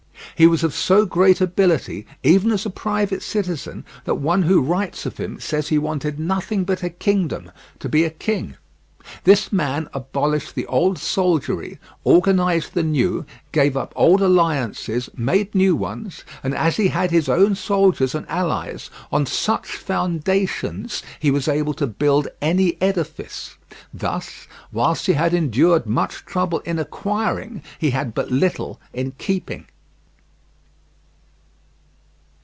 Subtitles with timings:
[0.37, 5.05] He was of so great ability, even as a private citizen, that one who writes
[5.05, 8.55] of him says he wanted nothing but a kingdom to be a king.
[9.23, 15.75] This man abolished the old soldiery, organized the new, gave up old alliances, made new
[15.75, 21.47] ones; and as he had his own soldiers and allies, on such foundations he was
[21.47, 23.57] able to build any edifice:
[23.93, 29.67] thus, whilst he had endured much trouble in acquiring, he had but little in keeping.